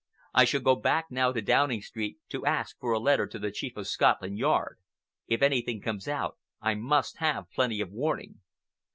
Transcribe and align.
I 0.33 0.45
shall 0.45 0.61
go 0.61 0.75
back 0.75 1.11
now 1.11 1.31
to 1.31 1.43
Downing 1.43 1.83
Street 1.83 2.17
to 2.29 2.43
ask 2.43 2.75
for 2.79 2.91
a 2.91 2.97
letter 2.99 3.27
to 3.27 3.37
the 3.37 3.51
Chief 3.51 3.77
of 3.77 3.85
Scotland 3.87 4.39
Yard. 4.39 4.79
If 5.27 5.43
anything 5.43 5.79
comes 5.79 6.07
out, 6.07 6.39
I 6.59 6.73
must 6.73 7.17
have 7.19 7.51
plenty 7.51 7.81
of 7.81 7.91
warning." 7.91 8.39